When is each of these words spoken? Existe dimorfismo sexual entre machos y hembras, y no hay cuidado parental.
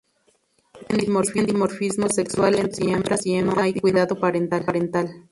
Existe 0.89 1.45
dimorfismo 1.45 2.09
sexual 2.09 2.55
entre 2.55 2.85
machos 2.87 2.87
y 2.89 2.93
hembras, 2.95 3.25
y 3.27 3.41
no 3.43 3.53
hay 3.57 3.75
cuidado 3.79 4.15
parental. 4.19 5.29